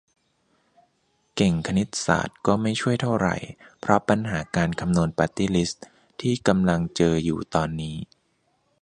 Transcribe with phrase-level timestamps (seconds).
[1.35, 3.29] เก่งคณิตศาสตร์ก็ไม่ช่วยเท่าไร
[3.79, 5.85] เพราะปัญหาการคำนวณปาร์ตี้ลิสต์
[6.21, 7.95] ที่กำลังเจออยู่ตอนนี้